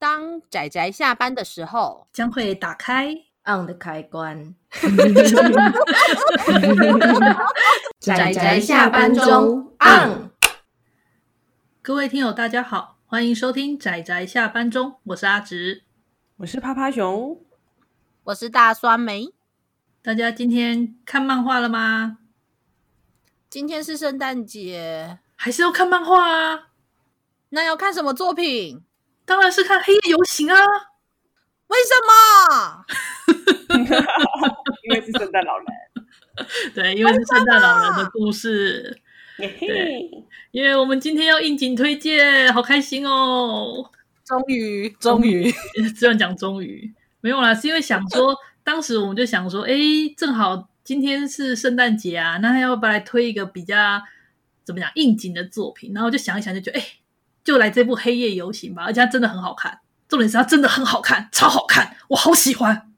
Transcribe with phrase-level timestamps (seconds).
[0.00, 3.12] 当仔仔下班的时候，将会打开
[3.44, 4.54] on 的开关。
[7.98, 10.30] 仔仔下班中 on。
[11.82, 15.82] 各位听友，大家好，欢迎收听仔仔下班中，我是阿直，
[16.36, 17.40] 我是趴趴熊，
[18.22, 19.34] 我是大酸梅。
[20.00, 22.18] 大家今天看漫画了吗？
[23.50, 26.68] 今天是圣诞节，还是要看漫画啊？
[27.48, 28.84] 那要看什么作品？
[29.28, 30.58] 当然是看《黑夜游行》啊！
[31.66, 32.84] 为什么？
[34.84, 35.66] 因为是圣诞老人。
[36.74, 39.02] 对，因为是圣诞老人的故事。
[39.36, 43.90] 对，因为我们今天要应景推荐，好开心哦！
[44.24, 45.52] 终于，终于，
[45.98, 49.74] 这样 讲终于没有啦，是因为想说，当时我们就想说，哎，
[50.16, 54.00] 正好今天是圣诞节啊，那要不要来推一个比较
[54.64, 55.92] 怎么讲应景的作品？
[55.92, 56.97] 然后就想一想，就觉得，哎。
[57.48, 59.80] 就来这部《黑夜游行》吧，而且它真的很好看。
[60.06, 62.90] 重点是它真的很好看，超好看，我好喜欢。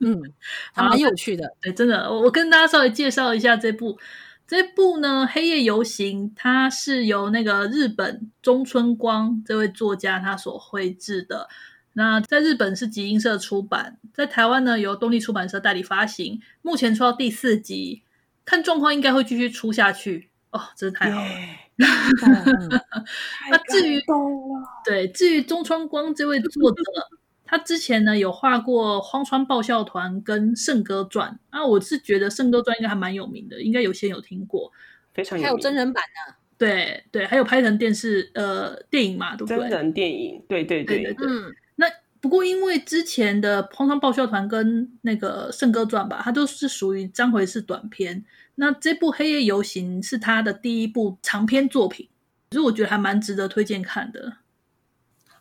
[0.00, 0.20] 嗯，
[0.74, 1.54] 还蛮有趣的。
[1.62, 3.96] 对，真的，我我跟大家稍微介绍一下这部。
[4.44, 11.48] 这部呢，《黑夜游行》它是由那个日本中村光这位作家他所绘制的。
[11.92, 16.40] 那在日本是集英社出版，在台湾呢由东立出版社代理发行。
[16.60, 18.02] 目前出到第四集，
[18.44, 20.30] 看状况应该会继续出下去。
[20.50, 21.28] 哦，真是太好了。
[21.28, 21.63] Yeah.
[21.76, 24.00] 那至于
[24.84, 26.82] 对，至于中川光这位作者，
[27.44, 34.70] 他之前呢有画过《荒川爆笑团》跟《圣歌传》啊，我是觉得《圣歌传》应该还蛮有名的，应该有些有听过，
[35.12, 35.44] 非常有。
[35.44, 36.34] 还有真人版呢？
[36.56, 39.58] 对对，还有拍成电视呃电影嘛，对不对？
[39.58, 41.54] 真人电影，对对对，对，对，对，嗯。
[42.24, 48.24] 那不过因为之前的《荒川爆笑团》跟那个《圣歌传》吧，它都是属于章回式短篇。
[48.54, 52.08] 那这部《黑夜游行》是他的第一部长篇作品，
[52.50, 54.38] 所以我觉得还蛮值得推荐看的。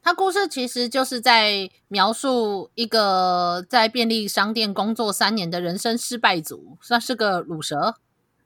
[0.00, 7.96] 他故事其实就是在描述一个在便利商店工作三年的人生失败组，算是个乳蛇。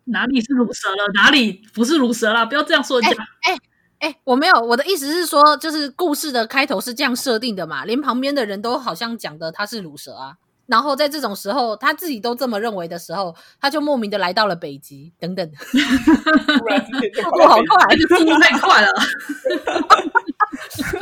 [0.05, 1.13] 哪里是乳蛇了？
[1.13, 2.47] 哪里不是乳蛇啦？
[2.47, 3.23] 不要这样说人家。
[3.43, 3.55] 哎
[4.03, 10.35] 哎哎，我没有，我的意思是说，就是故事的开头是这样设定的嘛，连旁边的人都好像讲的他是乳蛇啊。
[10.67, 15.49] 然后在这种时候，他自己都这么认为的时候，他就莫名的来到了北极，等等。
[15.55, 18.89] 速度好快，还是速度太快了？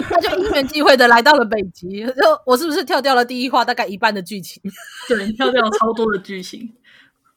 [0.03, 2.05] 他就因缘际会的来到了北极。
[2.05, 2.13] 就
[2.45, 4.63] 我是不是跳掉了第一话大概一半的剧情？
[5.09, 6.75] 对，跳掉了超多的剧情。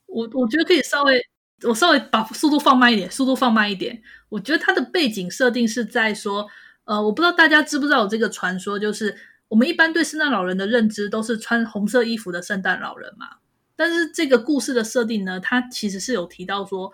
[0.07, 1.21] 我我觉得可以稍微，
[1.63, 4.01] 我稍微把速度放慢一点，速度放慢一点。
[4.33, 6.47] 我觉得它的背景设定是在说，
[6.85, 9.15] 呃，我不知道大家知不知道有这个传说，就是。
[9.49, 13.27] 我们一般对圣诞老人的认知都是穿红色衣服的圣诞老人嘛，
[13.75, 16.91] 但是这个故事的设定呢，它其实是有提到说，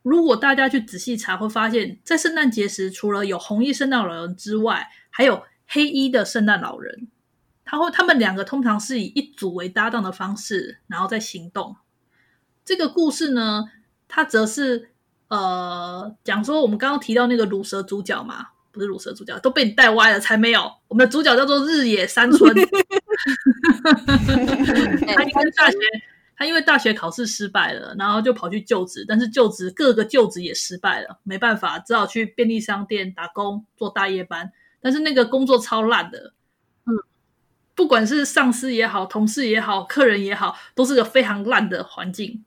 [0.00, 7.08] 如果大家去仔细查，会发现，在圣诞节时，除了有红衣圣诞老人之外，还有黑衣的圣诞老人，
[7.62, 11.76] 他会他们两个通常是以一组为搭档的方式，然后再行动。
[12.64, 13.66] 这个故事呢，
[14.06, 14.92] 它则是
[15.28, 18.48] 呃讲说我们刚刚提到那个乳蛇主角嘛。
[18.70, 20.70] 不是乳蛇主角都被你带歪了，才没有。
[20.86, 22.62] 我们的主角叫做日野三村， 他
[25.24, 25.76] 因为大学
[26.36, 34.52] 他因为大学考试失败了，然后就跑去就职，但是就职各个就职也失败了，没办法，只好去便利商店打工做大夜班。
[34.80, 36.32] 但是那个工作超烂的，
[36.86, 36.94] 嗯，
[37.74, 42.44] 不管是上司也好，同事也好，客人也好，都是个非常烂的环境。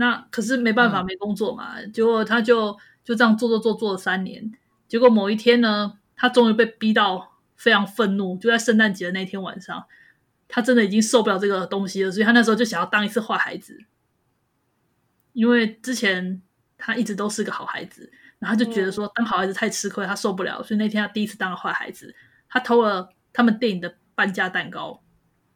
[0.00, 2.72] 那可是没办法，没工作嘛，嗯、结果他就
[3.04, 4.50] 就这样做做做做了三年。
[4.88, 9.84] 结果某一天呢，他终于被逼到非常愤怒，就在圣诞节的那天晚上，
[10.48, 13.78] 他真的已经受不了这个东西了，所以他那时候就想要当一次坏孩子，
[15.34, 16.40] 因为之前
[16.78, 22.14] 他一直都是个好孩子，然后就觉得说当好孩子太吃亏，他受不了，所以那天他第一次当了坏孩子，
[22.48, 25.02] 他偷了他们电影的半价蛋糕，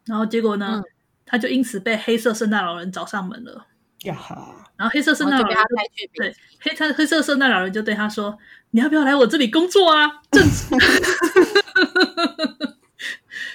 [0.04, 0.84] 然后结果呢，嗯、
[1.24, 3.68] 他就因此被黑色圣诞老人找上门了。
[4.04, 4.54] 呀哈！
[4.76, 5.56] 然后黑色圣诞老人
[6.14, 8.36] 对黑他黑色圣诞老人就对他说
[8.72, 10.42] ：“你要不要来我这里工作啊？”正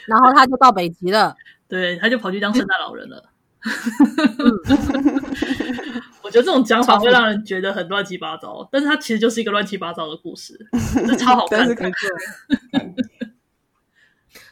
[0.08, 1.36] 然后他就到北极了，
[1.68, 3.30] 对，他就跑去当圣诞老人了。
[6.24, 10.58] 我觉得这种讲法会让人觉得很乱七八糟，但是他其实就是一个乱七八糟的故事，
[11.20, 11.68] 超好看。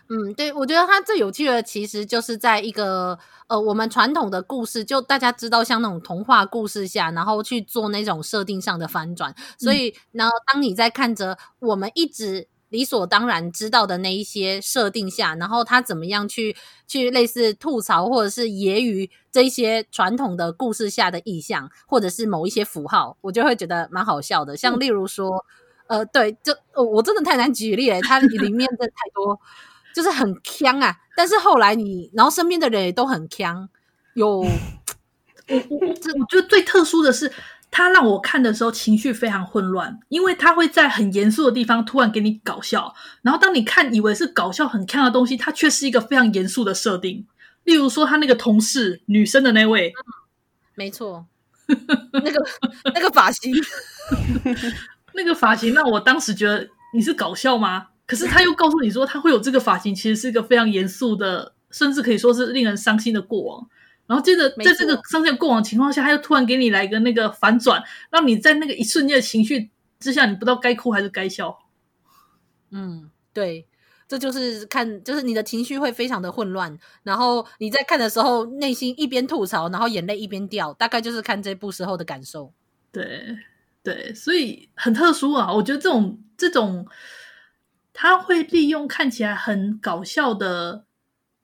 [0.09, 3.17] 嗯，对，我觉得它最有趣的其实就是在一个
[3.47, 9.35] 呃，我们传统的故事，就大家知道像那种童话故事下，然后去做那种设定上的翻转。
[9.57, 16.55] 所以，然后当你在看着我们一直理所当然知道的那一些设定下，然后他怎么样去
[16.87, 24.55] 去类似吐槽或者是揶揄这些传统的故事下的意象，或者是某一些符号，我就会觉得蛮好笑的。
[24.55, 25.45] 像例如说。
[25.89, 29.39] 呃，对，就、哦、我真的太难举例了，它里面的太多，
[29.97, 30.95] 就是很呛啊。
[31.15, 33.67] 但是后来你，然后身边的人也都很呛，
[34.13, 34.27] 有，
[35.49, 37.33] 我我我这我觉得最特殊的是。
[37.69, 47.27] 他让我看的时候情绪非常混乱，因为他会在很严肃的地方突然给你搞笑，然后当你看以为是搞笑很看的东西，它却是一个非常严肃的设定。
[47.65, 50.13] 例如说，他那个同事女生的那位，嗯、
[50.75, 51.25] 没错，
[52.13, 52.47] 那个
[52.95, 53.53] 那个发型，
[55.13, 57.87] 那个发型让我当时觉得你是搞笑吗？
[58.07, 63.69] 可是他又告诉你说他会有这个发型，其实是一个非常严肃的，甚至可以说是令人伤心的过往。
[64.07, 69.69] 然后接着，在这个伤心的过往情况下，他又突然给你来一个那个反转，让你在那个一瞬间的情绪
[69.99, 71.59] 之下，你不知道该哭还是该笑。
[72.71, 73.67] 嗯，对，
[74.07, 82.53] 这就是看，就是你的情绪会非常的混乱，然后你在看的时候，内心一边吐槽，然后眼泪一边掉，大概就是看这部时候的感受。
[82.93, 83.37] 对，
[83.83, 85.53] 对，所以很特殊啊！
[85.53, 86.87] 我觉得这种这种，
[87.99, 90.85] 他会利用看起来很搞笑的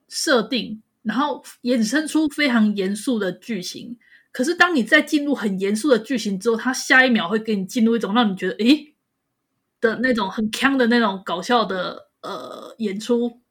[0.08, 0.84] 设定。
[1.02, 3.98] 然后衍生出非常严肃的剧情，
[4.32, 8.96] 可是当你在进入很严肃的剧情之后，他下一秒会给你进入一种让你觉得诶
[9.82, 13.42] 的那种很锵的那种搞笑的呃演出，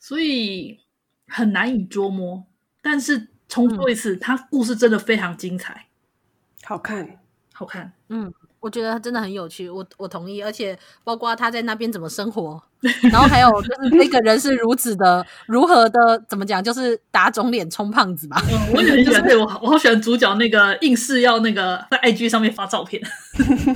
[0.00, 0.80] 所以
[1.28, 2.44] 很难以捉摸。
[2.82, 5.86] 但是重说一次，他、嗯、故事真的非常精彩，
[6.64, 7.20] 好看，
[7.52, 8.34] 好看，嗯。
[8.66, 12.60] 我觉得真的很有趣，我我同意，而且包括他在那边怎么生活，
[13.12, 18.42] 然后还有就是 那个人是如此的如何的怎么讲，就是打肿脸充胖子吧。
[18.50, 23.00] 嗯，我也很喜欢， 对我我好喜欢主角那个硬是要那个在 IG 上面发照片，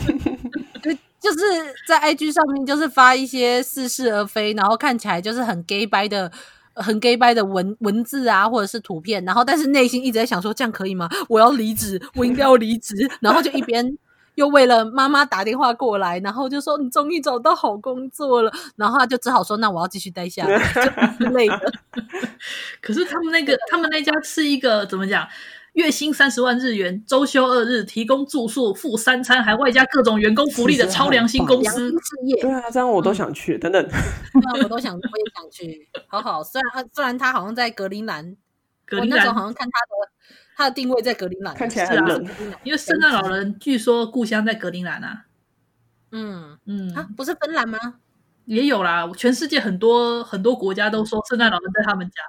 [0.82, 0.90] 就
[1.20, 1.38] 就是
[1.86, 6.28] 在 IG 上面就是发一些似是而非，然后看起来就是很 gay 掰的
[6.74, 11.08] 很 gay 掰的文文字啊，或者是图片，然后但是内心一直在想说这样可以吗？
[11.28, 13.96] 我要离职，我应该要离职，然后就一边。
[14.40, 20.46] 又为了妈妈打电话过来，然后就说你终于找到好工作了，然后他就只好说那我要继续待下
[21.18, 21.72] 之类的。
[22.80, 25.28] 可是他们那个，他们那家是一个怎么讲？
[25.74, 31.90] 月薪三十万日元，周休二日，提供住宿、付三餐，还外加各种员工福利的超良心公司。
[31.90, 33.58] 事业对啊，这样我都想去。
[33.58, 35.86] 嗯、等等， 对啊，我都想，我也想去。
[36.08, 38.34] 好好，虽然虽然他好像在格陵兰，
[38.86, 40.10] 格陵兰，我那时候好像看他的。
[40.60, 42.22] 他的定位在格陵兰，看起来很冷。
[42.64, 45.24] 因为圣诞老人据说故乡在格陵兰啊。
[46.12, 47.78] 嗯嗯，啊，不是芬兰吗？
[48.44, 52.20] 也有啦，全世界很多很多国家都说圣诞老人在他们家。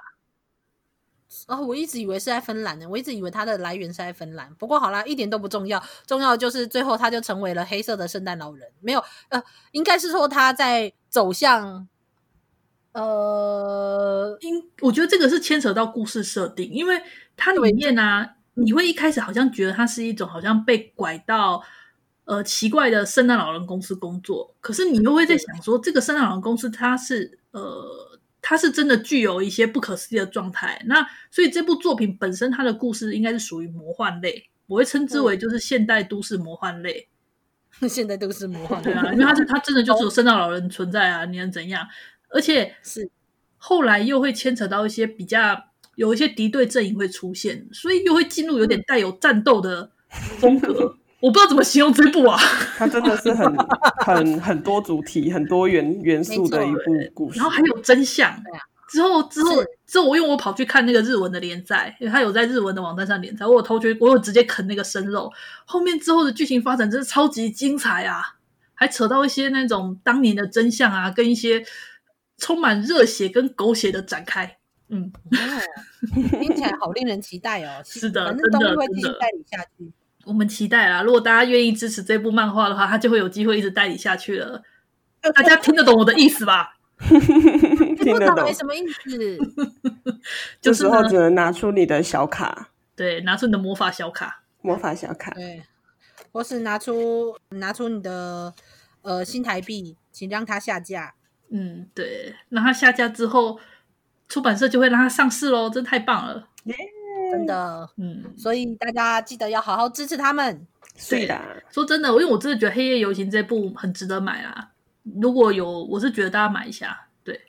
[1.46, 4.54] 哦，我一直以为是在芬兰呢，我一直以为它的来源是在芬兰。
[4.54, 8.66] 不过好啦，一点都不重要，重要就是最后他就成为了黑色的圣诞老人。
[8.80, 9.42] 没有，呃，
[9.72, 11.86] 应该是说他在走向。
[12.92, 17.00] 呃，因我觉得这个是牵扯到故事设定，因为
[17.36, 21.62] 它里面呢、啊，你会一开始好像觉得它是一种好像被拐到
[22.24, 37.08] 呃奇怪的圣诞老人公司工作，可是你又会在想说，这个圣诞老人公司它是呃它是真的具有一些不可思议的状态，那所以这部作品本身它的故事应该是属于魔幻类，我会称之为就是现代都市魔幻类，
[37.88, 41.88] 现代都市魔幻类对啊，因为它是它真的就只有圣诞老人存在啊，你能怎样？
[42.32, 43.10] 而且是
[43.56, 45.64] 后来又会牵扯到一些比较
[45.96, 49.90] 有一些敌对阵营会出现，所以又会进入有点带有战斗的
[50.38, 50.96] 风格。
[51.20, 52.36] 我不知道怎么形容这部啊，
[52.76, 53.56] 它真的是很
[54.04, 56.80] 很很多主题、很多元元素的一部
[57.14, 57.38] 故事。
[57.38, 58.34] 然后还有真相。
[58.88, 65.30] 之后之后之后，我因为我跑去看那个日文的连载，因为他有在日文的网站上连载，我有偷觉，我有直接啃那个生肉。
[65.64, 68.20] 后面之后的剧情发展真是超级精彩啊，
[68.74, 71.64] 还扯到一些那种当年的真相啊，跟一些。
[72.42, 74.58] 充满热血跟狗血的展开，
[74.88, 75.38] 嗯，哦、
[76.40, 77.80] 听起来好令人期待哦。
[77.86, 79.92] 是的，反正都会继续带你下去。
[80.24, 81.02] 我们期待啦！
[81.02, 84.60] 如果大家愿意支持这部漫画的话，他就会有机会一直带你下去了。
[85.34, 86.74] 大家听得懂我的意思吧？
[86.98, 88.52] 听得懂？
[88.52, 89.38] 什么意思？
[90.60, 95.62] 这时候只能拿出你的小卡，对，拿出你的魔法小卡，魔法小卡，对，
[96.32, 98.52] 或是拿出拿出你的
[99.02, 101.14] 呃新台币，请让它下架。
[101.52, 103.60] 嗯，对，那它下架之后，
[104.28, 106.74] 出版社就会让它上市喽，真太棒了，yeah!
[107.30, 110.66] 真的，嗯，所以大家记得要好好支持他们。
[110.96, 111.40] 是的，
[111.70, 114.70] 说真的，因为我真的觉得《黑夜游行》这部很值得买啊，
[115.20, 117.06] 如果有，我是觉得大家买一下。
[117.24, 117.40] 对，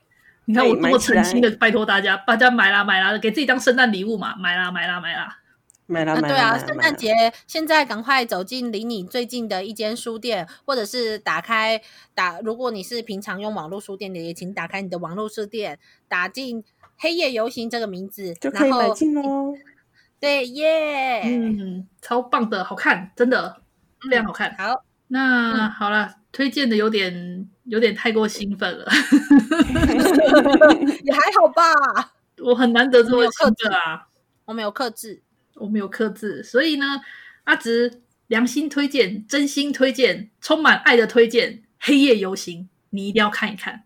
[0.45, 5.39] 你看我多么诚心的拜托大家，大家买啦买啦，给自己当圣诞礼物嘛，买啦买啦买啦。
[5.85, 7.13] 买了，买了，对啊，圣诞节
[7.45, 11.81] 现在赶快走进离你最近的一间书店，或者是打开
[12.13, 12.39] 打。
[12.39, 16.63] 如果你是平常用网络书店的，也请打开你的网络书店，打进
[16.97, 19.53] “黑夜游行”这个名字，就可以买进哦。
[20.19, 23.61] 对耶，嗯，超棒的，好看，真的
[24.09, 24.55] 非常好看。
[24.57, 28.85] 好，那、嗯、好了，推荐的有点有点太过兴奋了
[31.03, 32.13] 也还好吧。
[32.41, 34.07] 我很难得这么兴奋啊，
[34.45, 35.22] 我没有克制，
[35.55, 37.01] 我没有克制，所以呢，
[37.43, 43.83] 阿直良心推荐，真心推荐，充满爱的推荐，《黑夜游行》，你一定要看一看。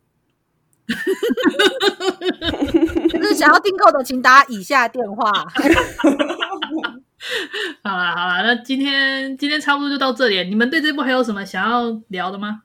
[3.10, 5.30] 就是想要订购的，请打以下电话。
[7.84, 10.48] 好啦好啦，那今天今天差不多就到这里。
[10.48, 12.62] 你们对这部还有什么想要聊的吗？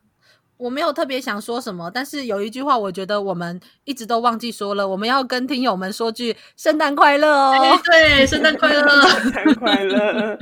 [0.62, 7.50] 我没有特别想说什么，但是有一句话，我觉得我们一直都忘记说了，我们要跟听友们说句圣诞快乐哦！
[7.52, 10.38] 欸、对，圣诞快乐， 圣诞快乐，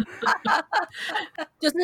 [1.58, 1.76] 就是。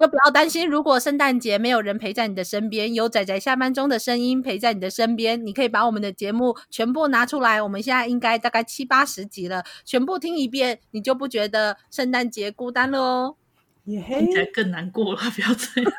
[0.00, 7.60] 就不要担心，如果圣诞节没有人陪在你的身边，有仔仔下班中的声音陪在你的身边，你可以把我们的节目全部拿出来。
[7.60, 13.36] 我们现在应该大概七八十集了，全部听一遍，你就不觉得圣诞节孤单了哦。
[13.84, 15.92] 听起来更难过了，不要这样。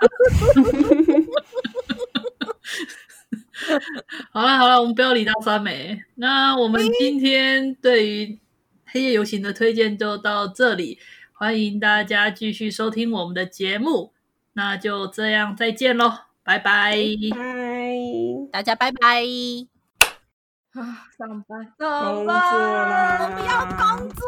[4.32, 6.04] 好了好了，我们不要理大三美。
[6.16, 8.40] 那我们今天对于
[8.86, 11.00] 黑夜游行的推荐就到这里。
[11.34, 14.14] 欢迎大家继续收听我们的节目，
[14.54, 16.12] 那就这样，再见喽，
[16.44, 16.96] 拜拜，
[17.32, 17.96] 拜，
[18.52, 19.24] 大家拜拜。
[20.74, 24.24] 啊，上班，上班，我不要工作，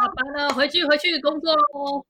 [0.00, 2.06] 下班了，回去回去工作喽。